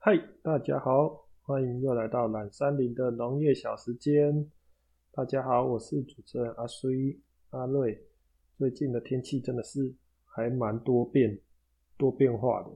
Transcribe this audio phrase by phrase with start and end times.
[0.00, 4.48] 嗨，大家好，欢迎又来到懒山林的农业小时间。
[5.10, 7.18] 大家好，我是主持人阿衰
[7.50, 8.06] 阿瑞。
[8.56, 9.92] 最近的天气真的是
[10.24, 11.36] 还蛮多变、
[11.96, 12.70] 多变化的，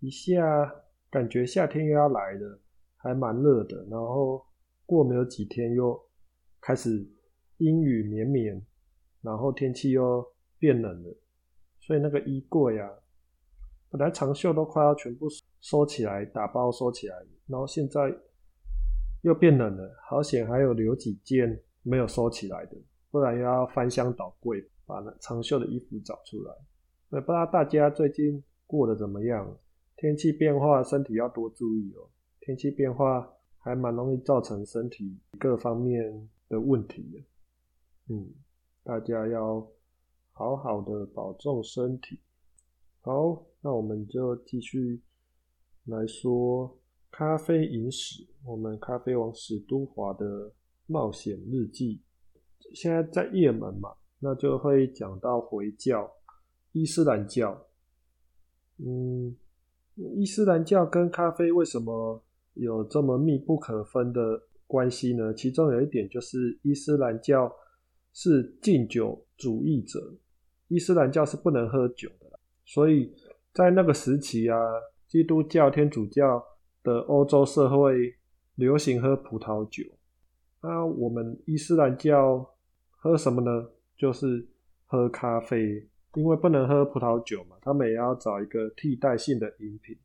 [0.00, 0.74] 一下
[1.10, 2.58] 感觉夏天又要来了，
[2.96, 4.42] 还蛮热的，然后
[4.86, 6.00] 过没有几天又
[6.62, 7.06] 开始
[7.58, 8.66] 阴雨绵绵，
[9.20, 10.26] 然后天气又
[10.58, 11.14] 变冷了，
[11.78, 12.90] 所以那个衣柜啊。
[13.90, 15.28] 本来长袖都快要全部
[15.60, 18.14] 收起来，打包收起来，然后现在
[19.22, 22.76] 又变冷了，好险还有留几件没有收起来的，
[23.10, 26.54] 不然又要翻箱倒柜把那长袖的衣服找出来。
[27.08, 29.58] 那不知道大家最近过得怎么样？
[29.96, 32.08] 天气变化，身体要多注意哦。
[32.40, 38.14] 天气变化还蛮容易造成身体各方面的问题的。
[38.14, 38.30] 嗯，
[38.84, 39.66] 大家要
[40.32, 42.20] 好好的保重身体。
[43.00, 45.00] 好，那我们就继续
[45.88, 46.78] 来说
[47.10, 48.26] 咖啡饮史。
[48.44, 50.52] 我们咖啡王史都华的
[50.86, 52.00] 冒险日记。
[52.74, 56.10] 现在在也门嘛，那就会讲到回教、
[56.72, 57.66] 伊斯兰教。
[58.76, 59.34] 嗯，
[59.96, 62.22] 伊斯兰教跟咖啡为什么
[62.54, 65.32] 有这么密不可分的关系呢？
[65.32, 67.50] 其中有一点就是伊斯兰教
[68.12, 70.14] 是禁酒主义者，
[70.68, 72.38] 伊斯兰教是不能喝酒的。
[72.66, 73.10] 所以
[73.54, 74.58] 在那个时期啊，
[75.08, 76.44] 基督教、天主教
[76.82, 78.14] 的欧洲社会
[78.56, 79.82] 流行喝葡萄酒。
[80.60, 82.46] 那我们伊斯兰教
[82.90, 83.70] 喝什么呢？
[83.96, 84.46] 就是
[84.86, 89.96] 喝咖啡，因为不能喝葡萄酒嘛，他们也要找一个替代性的饮品。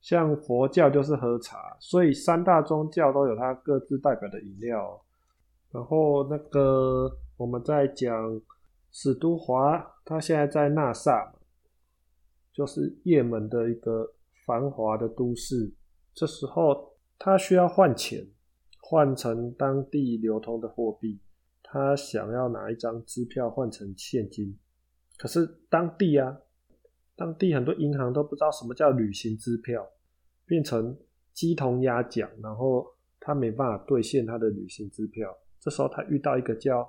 [0.00, 5.00] 像佛教就是喝茶，所以三大宗教都有它各自代表的饮料。
[5.70, 8.40] 然后那个我们在讲
[8.90, 11.34] 史都华，他现在在纳萨。
[12.52, 14.12] 就是也门的一个
[14.50, 15.72] 繁华的都市，
[16.12, 18.26] 这时候他需要换钱，
[18.80, 21.20] 换成当地流通的货币。
[21.62, 24.58] 他想要拿一张支票换成现金，
[25.16, 26.36] 可是当地啊，
[27.14, 29.88] 当地很多银行都不知道什么叫旅行支票，
[30.44, 30.98] 变成
[31.32, 32.84] 鸡同鸭讲，然后
[33.20, 35.32] 他没办法兑现他的旅行支票。
[35.60, 36.84] 这时候他遇到一个叫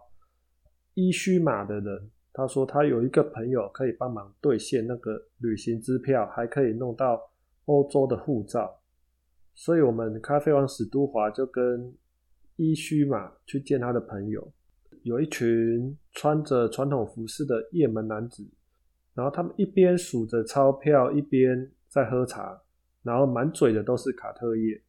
[0.96, 2.10] 伊须马的人。
[2.34, 7.22] 他说他有一个朋友可以帮忙兑现那个旅行支票，还可以弄到
[7.66, 8.80] 欧洲的护照，
[9.54, 11.96] 所以我们咖啡王史都华就跟
[12.56, 14.52] 伊须马去见他的朋友，
[15.04, 18.48] 有一群穿着传统服饰的也门男子，
[19.14, 22.62] 然后他们一边数着钞票，一边在喝茶，
[23.04, 24.82] 然后满嘴的都是卡特叶。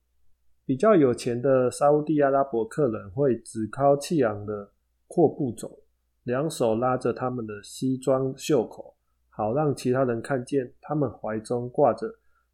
[0.65, 4.73] 比较有钱的沙地阿拉伯客人会趾高气扬的
[5.07, 5.79] 阔步走。
[6.25, 8.95] 两手拉着他们的西装袖口，
[9.29, 12.07] 好让其他人看见他们怀中挂着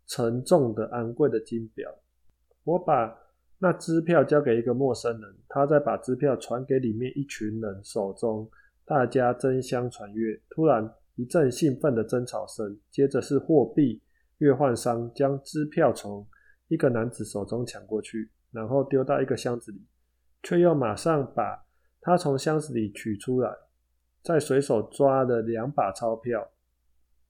[0.08, 1.94] 沉重的、昂贵的金表。
[2.64, 3.16] 我把
[3.58, 8.50] 那支票交给一个陌生人，他再把支票传给里面一群人手中，
[8.84, 10.40] 大家争相传阅。
[10.50, 14.02] 突然一阵兴奋的争吵声，接着是货币
[14.38, 16.26] 兑换商将支票从
[16.68, 19.80] 一个男子手中抢过去，然后丢到一个箱子里，
[20.42, 21.64] 却又马上把。
[22.00, 23.52] 他从箱子里取出来，
[24.22, 26.48] 再随手抓了两把钞票，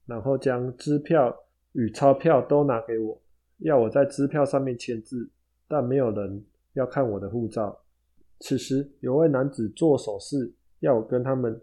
[0.05, 1.35] 然后将支票
[1.73, 3.21] 与钞票都拿给我，
[3.57, 5.29] 要我在支票上面签字，
[5.67, 7.83] 但没有人要看我的护照。
[8.39, 11.61] 此时有位男子做手势，要我跟他们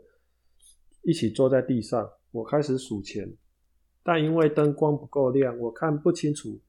[1.02, 2.10] 一起坐在地上。
[2.30, 3.36] 我开始数钱，
[4.02, 6.60] 但因为灯光不够亮，我看不清楚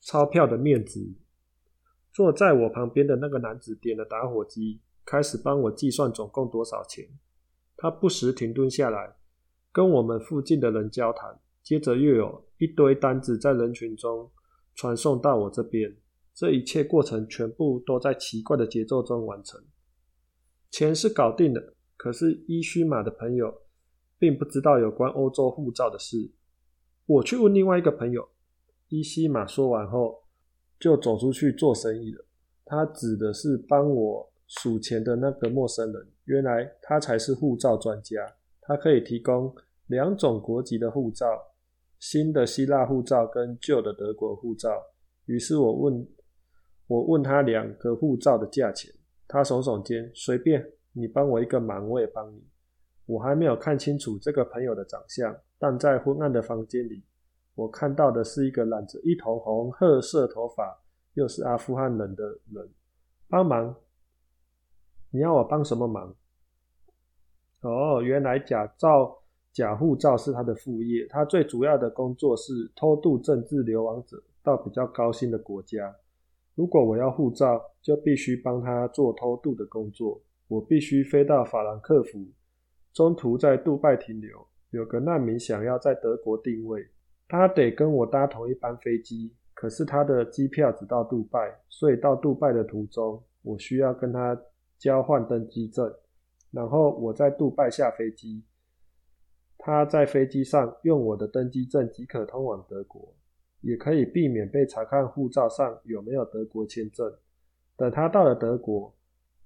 [0.00, 1.00] 钞票的面值。
[2.12, 4.80] 坐在我旁边的那个男子点了打火机。
[5.04, 7.04] 开始帮我计算总共多少钱。
[7.76, 9.16] 他不时停顿下来，
[9.72, 11.40] 跟我们附近的人交谈。
[11.62, 14.30] 接着又有一堆单子在人群中
[14.74, 15.96] 传送到我这边。
[16.34, 19.60] 这一切过程全部都在奇怪的节奏中完成。
[20.70, 23.52] 钱是搞定了，可是伊须马的朋友
[24.18, 26.30] 并不知道有关欧洲护照的事。
[27.06, 28.28] 我去问另外一个朋友。
[28.88, 30.22] 伊西马说完后，
[30.78, 32.24] 就走出去做生意了。
[32.64, 34.32] 他指的是帮我。
[34.48, 38.20] 数钱的那个陌生人，原来他才是护照专家。
[38.60, 39.54] 他可以提供
[39.86, 41.26] 两种国籍的护照，
[42.02, 44.82] 新的希腊护照跟旧的德国护照。
[45.26, 46.08] 于是我问，
[46.88, 48.92] 我问他两个护照的价钱。
[49.28, 52.44] 他耸耸肩，随便你帮我一个忙，我也帮你。
[53.06, 57.04] 我还没有看清楚这个朋友的长相，但在昏暗的房间里，
[57.54, 60.76] 我看到的是一个染着一头红褐色头发，
[61.14, 62.68] 又是阿富汗人的人。
[63.28, 63.72] 帮忙。
[65.12, 66.12] 你要我帮什么忙？
[67.60, 69.21] 哦，原来假造
[69.52, 75.94] 假护照是他的副业，他最主要的工作是偷渡政治流亡者到比较高薪的国家。
[76.54, 80.20] 如果我要护照，就必须帮他做偷渡的工作。
[80.48, 82.26] 我必须飞到法兰克福，
[82.92, 84.46] 中途在杜拜停留。
[84.70, 86.86] 有个难民想要在德国定位，
[87.28, 94.38] 他得跟我搭同一班飞机，可是他的机票只到杜拜，所以到杜拜的途中，我需要跟他
[94.78, 95.90] 交换登机证，
[96.50, 98.42] 然后我在杜拜下飞机，
[99.64, 103.14] 他在飞机上用我的登机证即可通往德国。
[103.60, 107.14] 也可以避免被查看护照上有没有德国签证。
[107.76, 108.92] 等他到了德国，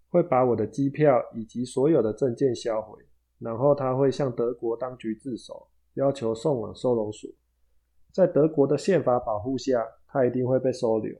[0.08, 2.98] 会把我的机票以及所有的证件销毁，
[3.38, 7.30] 然后他会向德国当局自首，要求送往收容所。
[8.10, 11.14] 在德国的宪法保护下，他一定会被收留。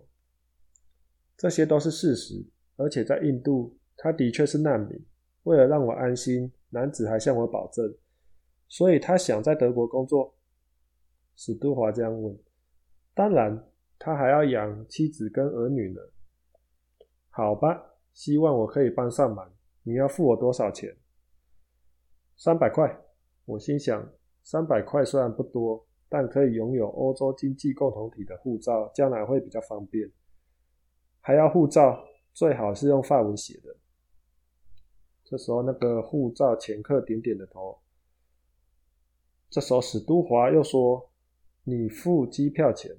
[1.37, 2.43] 这些都是事实，
[2.77, 4.99] 而且在印度，他的确是难民。
[5.43, 7.95] 为了让我安心，男子还向我保证，
[8.69, 10.35] 所以他想在德国工作。
[11.35, 12.39] 史都华这样问。
[13.15, 13.69] 当然，
[13.99, 16.01] 他还要养妻子跟儿女呢。
[17.31, 19.53] 好吧，希望我可以帮上忙。
[19.83, 20.97] 你要付我多少钱？
[22.37, 23.05] 三百块。
[23.45, 24.11] 我心想，
[24.43, 30.11] 三百块虽然不多，但可以拥有欧洲经济共同体的护照，将来会比较方便。
[31.21, 32.03] 还要护照，
[32.33, 33.77] 最好是用法文写的。
[35.25, 37.79] 这时候，那个护照前客点点的头。
[39.49, 41.11] 这时候，史都华又说
[41.65, 42.91] ：“你付机票钱。”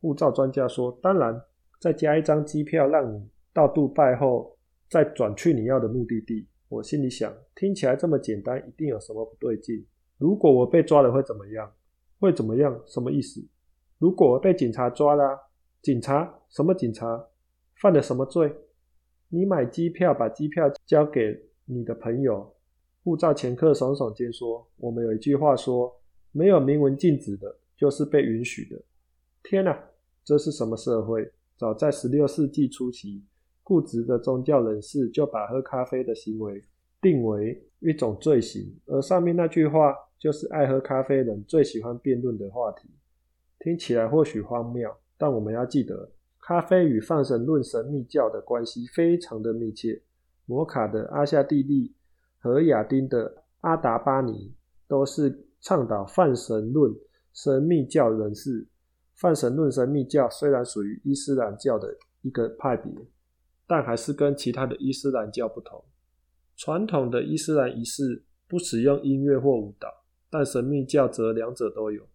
[0.00, 1.40] 护照专家说：“当然，
[1.80, 4.56] 再加一张机票，让你到杜拜后
[4.88, 9.86] 再转去你要的目的地。”我心里想，听起来这么简单，一定有什么不对劲。
[10.18, 11.72] 如果我被抓了会怎么样？
[12.18, 12.82] 会怎么样？
[12.86, 13.40] 什么意思？
[13.98, 15.38] 如果我被警察抓了，
[15.82, 17.28] 警察什么警察？
[17.80, 18.52] 犯了什么罪？
[19.28, 22.55] 你买机票，把机票交给你的朋友。
[23.06, 25.94] 护照前客耸耸肩说：“我们有一句话说，
[26.32, 28.82] 没有明文禁止的，就是被允许的。”
[29.48, 29.78] 天哪，
[30.24, 31.30] 这是什么社会？
[31.56, 33.22] 早在十六世纪初期，
[33.62, 36.60] 固执的宗教人士就把喝咖啡的行为
[37.00, 42.88] 定为一种罪行，而上面那句话就是爱喝咖啡人最喜欢辩论的话题。
[43.60, 46.10] 听起来或许荒谬，但我们要记得，
[46.40, 50.02] 咖啡与泛神论神秘教的关系非常的密切。
[50.44, 51.94] 摩卡的阿夏蒂利
[52.46, 54.54] 和亚丁的阿达巴尼
[54.86, 56.94] 都是倡导泛神论
[57.34, 58.68] 神秘教人士。
[59.14, 62.92] 泛神论神秘教虽然属于伊斯兰教的一个派别，
[63.66, 65.82] 但还是跟其他的伊斯兰教不同。
[66.56, 69.88] 传统的伊斯兰仪式不使用音乐或舞蹈，
[70.30, 72.06] 但神秘教则两者都有。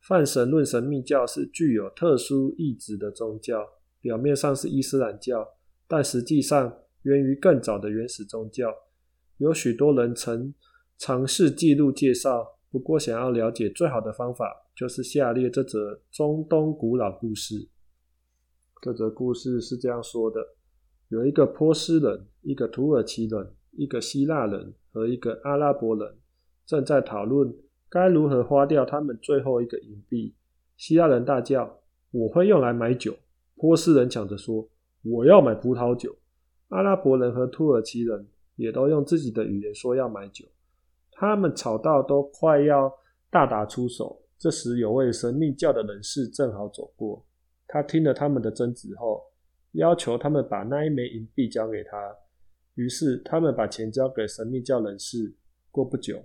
[0.00, 3.68] 泛神论神秘教是具有特殊意志的宗教，
[4.00, 5.46] 表面上是伊斯兰教，
[5.86, 6.72] 但实际上
[7.02, 8.72] 源于更早的原始宗教。
[9.38, 10.54] 有许多人曾
[10.98, 12.58] 尝试记录介绍。
[12.70, 17.68] 不过，想要了解最好的方法，就是下列这则中东古老故事。
[18.82, 20.38] 这则故事是这样说的：
[21.08, 26.18] 有一个波斯人、一个土耳其人、一个希腊人和一个阿拉伯人，
[26.66, 27.56] 正在讨论
[27.88, 30.34] 该如何花掉他们最后一个银币。
[30.76, 31.80] 希腊人大叫
[32.12, 33.16] ：“我会用来买酒。”
[33.56, 34.68] 波斯人抢着说
[35.02, 36.14] ：“我要买葡萄酒。”
[36.68, 40.44] 阿拉伯人和土耳其人也都用自己的语言说要买酒。
[41.12, 42.92] 他们吵到都快要
[43.30, 47.24] 大打出手，这时有位神秘教的人士正好走过。
[47.66, 49.22] 他听了他们的争执后，
[49.72, 52.16] 要求他们把那一枚银币交给他。
[52.74, 55.34] 于是他们把钱交给神秘教人士。
[55.70, 56.22] 过不久，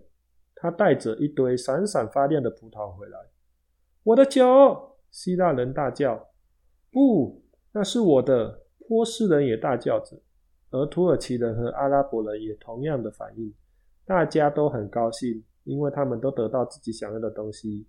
[0.55, 3.19] 他带着一堆闪闪发亮的葡萄回来。
[4.03, 4.97] 我的酒！
[5.11, 6.29] 希腊人大叫。
[6.91, 8.63] 不，那是我的！
[8.85, 10.21] 波斯人也大叫着，
[10.73, 13.53] 而土耳其人和阿拉伯人也同样的反应。
[14.05, 17.85] 大家都很高兴，因为他们都得到自己想要的东西，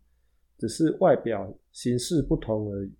[0.59, 2.93] 只是外表形式不同而已。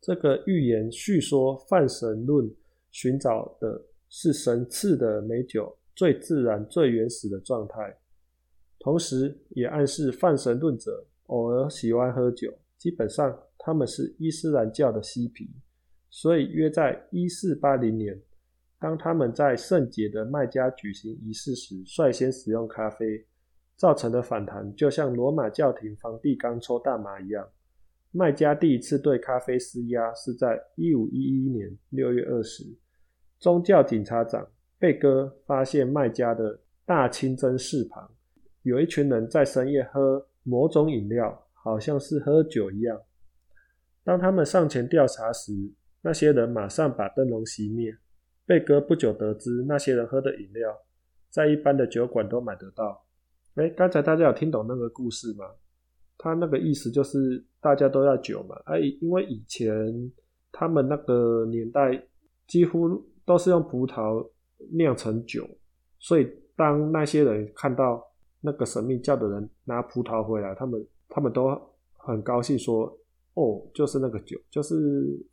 [0.00, 2.52] 这个寓言叙说泛神论
[2.90, 7.96] 寻找的是神赐的美酒最自然、最原始的状态，
[8.80, 15.48] 同时也暗示泛神论者偶尔喜欢喝酒，基本上他们是伊斯兰教的嬉皮。
[16.10, 18.20] 所以约在一四八零年。
[18.84, 23.26] 当他们在圣洁的麦加举行仪式时，率先使用咖啡，
[23.76, 27.48] 造成的反弹就像罗马教廷梵蒂冈抽大麻一样。
[28.10, 32.62] 麦加第一次对咖啡施压是在一五一一年六月二十，
[33.38, 34.46] 宗教警察长
[34.78, 38.06] 贝哥发现麦加的大清真寺旁
[38.64, 43.00] 有一群人在深夜喝某种饮料，好像是喝酒一样。
[44.04, 45.54] 当他们上前调查时，
[46.02, 47.96] 那些人马上把灯笼熄灭。
[48.46, 50.76] 贝哥不久得知，那些人喝的饮料
[51.30, 53.02] 在一般的酒馆都买得到。
[53.54, 55.46] 哎，刚才大家有听懂那个故事吗？
[56.18, 58.54] 他那个意思就是大家都要酒嘛。
[58.66, 60.12] 哎，因为以前
[60.52, 62.00] 他们那个年代
[62.46, 64.28] 几乎都是用葡萄
[64.72, 65.48] 酿成酒，
[65.98, 68.04] 所以当那些人看到
[68.40, 71.48] 那个神秘教的人拿葡萄回来，他们他们都
[71.96, 72.86] 很高兴，说
[73.34, 74.74] ：“哦，就是那个酒，就是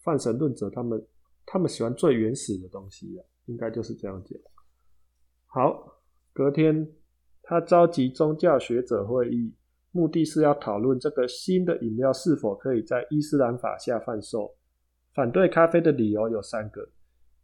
[0.01, 1.03] 泛神论者他们
[1.45, 4.39] 他们喜欢最原始的东西啊，应该就是这样讲。”
[5.47, 6.01] 好，
[6.33, 6.87] 隔天
[7.43, 9.53] 他召集宗教学者会议，
[9.91, 14.55] 目的是要讨论这个新的饮料是否可以在伊斯兰法下贩售。
[15.13, 16.87] 反对咖啡的理由有三个：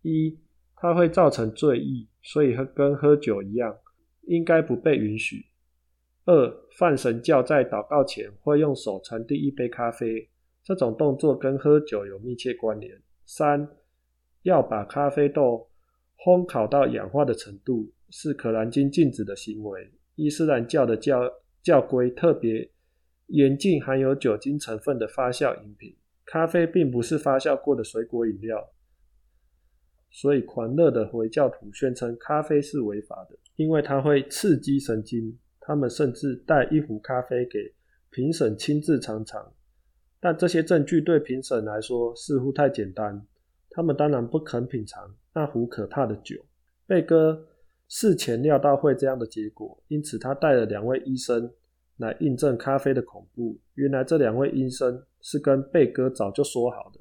[0.02, 0.40] 一，
[0.78, 3.78] 它会造成醉意，所以和跟喝酒一样，
[4.22, 5.42] 应该不被允许；
[6.24, 10.30] 二，泛神教在祷告前会用手传递一杯咖啡，
[10.64, 13.68] 这种动作跟喝酒有密切关联；三，
[14.48, 15.68] 要把咖啡豆
[16.26, 17.92] 烘烤到氧化的程度。
[18.10, 19.92] 是可兰经禁止的行为。
[20.16, 21.30] 伊斯兰教的教
[21.62, 22.72] 教规特别
[23.26, 25.94] 严禁含有酒精成分的发酵饮品。
[26.26, 28.66] 咖啡并不是发酵过的水果饮料，
[30.10, 35.38] 所以狂热的回教徒宣称咖啡是违法的，因为它会刺激神经。
[35.60, 37.74] 他们甚至带一壶咖啡给
[38.10, 39.52] 评审亲自尝尝。
[40.22, 43.22] 但这些证据对评审来说似乎太简单，
[43.78, 46.36] 他们当然不肯品尝那壶可怕的酒。
[46.88, 47.46] 贝哥。
[47.90, 51.50] 事前料到会这样的结果，因此他带了两位医生
[52.00, 53.58] 来印证咖啡的恐怖。
[53.76, 57.00] 原来这两位医生是跟贝哥早就说好的，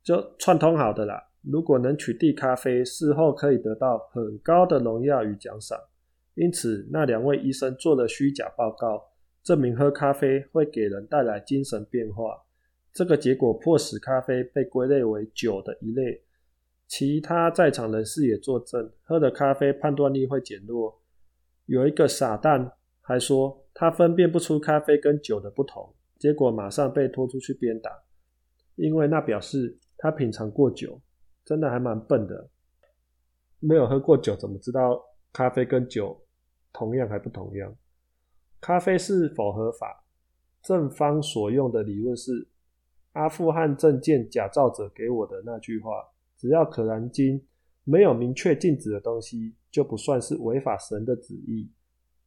[0.00, 1.20] 就串通好的啦。
[1.42, 5.76] 如果能取缔咖啡，事后可以得到很高的荣耀与奖赏。
[6.36, 9.02] 因此，那两位医生做了虚假报告，
[9.42, 12.40] 证明喝咖啡会给人带来精神变化。
[12.92, 16.22] 这个结果迫使咖啡被归类为酒的一类。
[16.86, 21.00] 其他在场人士也作证，喝的咖啡判断力会减弱。
[21.66, 27.90] 有一个傻蛋还说他分辨不出咖啡跟酒的不同，结果马上被拖出去鞭打，
[28.74, 31.00] 因为那表示他品尝过酒，
[31.44, 32.50] 真的还蛮笨的。
[33.60, 35.00] 没有喝过酒，怎么知道
[35.32, 36.20] 咖啡跟酒
[36.72, 37.72] 同样还不同样？
[38.60, 40.04] 咖啡是否合法？
[40.60, 42.48] 正方所用的理论是
[43.12, 45.90] 阿富汗证件假造者给我的那句话。
[46.36, 47.38] 只要可燃金
[47.84, 51.70] 没有明确禁止的东西，就不算是违法神的旨意。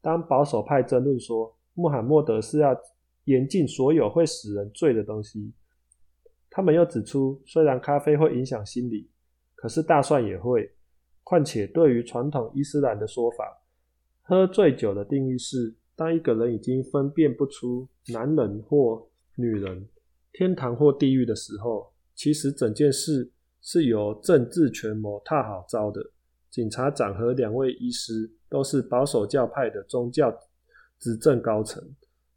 [0.01, 2.79] 当保守派争论说穆罕默德是要
[3.23, 5.51] 严禁所有会使人醉的东西，
[6.49, 9.09] 他们又指出，虽然咖啡会影响心理，
[9.55, 10.69] 可是大蒜也会。
[11.23, 13.45] 况且，对于传统伊斯兰的说法，
[14.21, 19.87] 喝醉酒的定义是：当一个人已经分辨不出男人或女人、
[20.33, 23.31] 天堂或地狱的时候，其实整件事。
[23.65, 26.03] 是由政治权谋踏好招的。
[26.51, 30.37] 警察长和两位医师都是保守教派的宗教
[30.99, 31.81] 执政高层，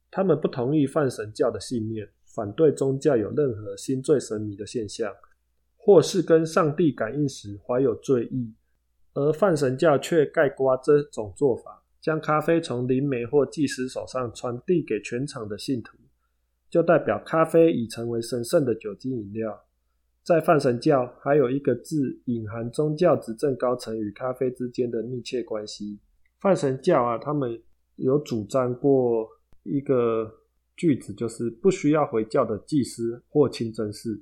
[0.08, 5.12] 他们不同意泛神教的信念，反对宗教有任何心醉神迷的现象，
[5.76, 8.54] 或是跟上帝感应时怀有醉意。
[9.14, 15.98] 而泛神教却盖刮这种做法，将咖啡从灵媒或祭司手上传递给全场的信徒，
[16.68, 19.64] 就代表咖啡已成为神圣的酒精饮料。
[20.22, 26.00] 在泛神教，还有一个字隐含宗教执政高层与咖啡之间的密切关系。
[26.40, 27.62] 泛神教啊，他们
[27.94, 29.28] 有主张过
[29.62, 30.28] 一个
[30.76, 34.20] 句子，就是不需要回教的祭司或清真寺，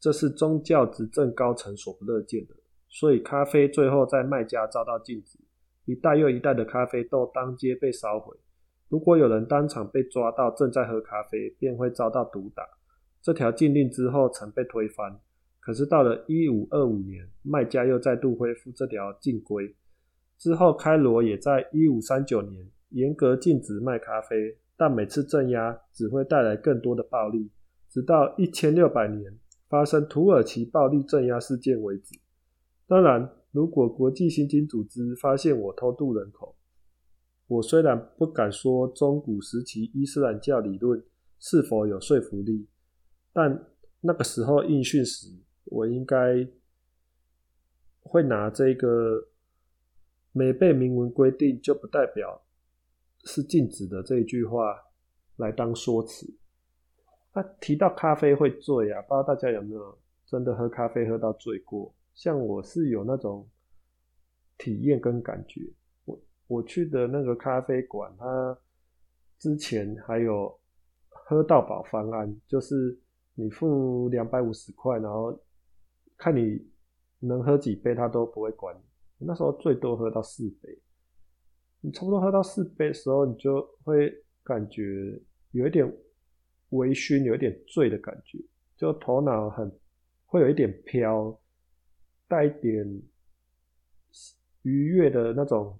[0.00, 2.54] 这是宗教执政高层所不乐见的。
[2.88, 5.38] 所以咖啡最后在卖家遭到禁止，
[5.84, 8.36] 一袋又一袋的咖啡豆当街被烧毁。
[8.88, 12.62] 如果有人当场被抓到正在喝咖啡，便会遭到毒打。
[13.20, 15.18] 这条禁令之后曾被推翻。
[15.60, 19.74] 可是到了一五二五年，卖家又再度恢复这条禁规。
[20.38, 27.50] 之后，开罗也在一五三九年严格禁止卖咖啡，但每次镇压只会带来更多的暴力，
[27.88, 29.36] 直到一千六百年
[29.68, 32.16] 发生土耳其暴力镇压事件为止。
[32.86, 36.54] 当然，如果国际刑警组织发现我偷渡人口，
[37.46, 41.02] 我虽然不敢说中古时期伊斯兰教理论
[41.38, 42.66] 是否有说服力，
[43.32, 43.66] 但
[44.00, 45.28] 那个时候应训时。
[45.68, 46.48] 我应该
[48.02, 49.30] 会拿这个
[50.30, 52.40] 没被明文规定就不代表
[53.24, 54.76] 是禁止的这一句话
[55.38, 56.32] 来当说辞。
[57.32, 61.92] 他提到咖啡会醉啊，不知道大家有没有真的喝咖啡喝到醉过？
[62.14, 63.50] 像我是有那种
[64.56, 65.60] 体验跟感觉。
[66.46, 68.58] 我去的那个咖啡馆，它
[69.38, 70.58] 之前还有
[71.08, 72.98] 喝到饱方案，就是
[73.34, 75.38] 你付两百五十块，然后。
[76.18, 76.66] 看你
[77.18, 79.26] 能喝几杯，他都不会管你。
[79.26, 80.80] 那时候最多喝到四杯，
[81.82, 84.10] 你差不多喝到四杯的时候，你就会
[84.42, 85.86] 感觉有一点
[86.70, 88.38] 微醺，有一点醉的感觉，
[88.78, 89.70] 就头脑很
[90.24, 91.38] 会有一点飘，
[92.26, 93.02] 带一点
[94.62, 95.78] 愉悦的那种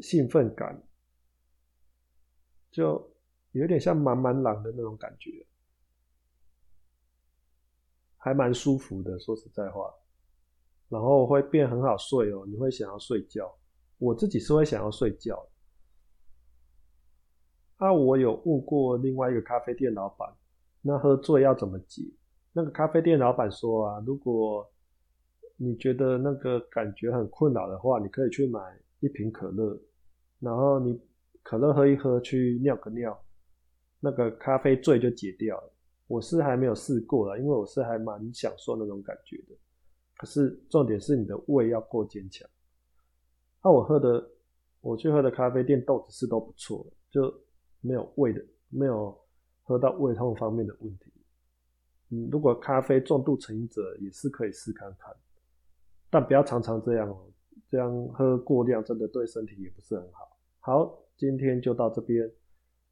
[0.00, 0.82] 兴奋感，
[2.70, 3.10] 就
[3.52, 5.46] 有点像满满朗的那种感觉，
[8.16, 9.18] 还蛮舒服的。
[9.18, 9.94] 说实在话。
[10.90, 13.52] 然后会变很好睡哦，你会想要睡觉。
[13.98, 15.44] 我自己是会想要睡觉。
[17.78, 20.32] 啊，我有问过另外一个咖啡店老板，
[20.82, 22.02] 那喝醉要怎么解？
[22.52, 24.70] 那个咖啡店老板说啊，如果
[25.56, 28.60] 你觉得那个感觉很困扰的话，你可以去买
[29.04, 29.78] 一瓶可乐，
[30.40, 30.98] 然后你
[31.42, 33.22] 可乐喝一喝，去尿个尿，
[34.00, 35.72] 那个咖啡醉就解掉了。
[36.06, 39.54] 我是还没有试过了，因为我是还蛮享受那种感觉的。
[40.16, 42.48] 可是重点是你的胃要够坚强。
[43.62, 44.26] 那我喝的，
[44.80, 47.32] 我去喝的咖啡店豆子是都不错，就
[47.82, 49.14] 没有胃的，没有
[49.64, 51.12] 喝到胃痛方面的问题。
[52.08, 55.14] 嗯，如果咖啡重度成瘾者也是可以试看看，
[56.08, 57.26] 但不要常常这样哦，
[57.74, 60.38] 这样喝过量真的对身体也不是很好。
[60.60, 62.30] 好，今天就到这边，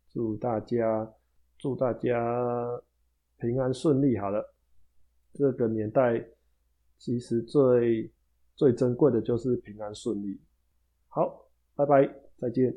[0.09, 1.09] 祝大家
[1.57, 2.83] 祝大家
[3.39, 4.19] 平安顺利。
[4.19, 4.45] 好了，
[5.35, 6.27] 这个年代。
[6.99, 8.11] 其实最
[8.57, 10.41] 最珍贵的就是平安顺利。
[11.07, 12.77] 好，拜拜，再见。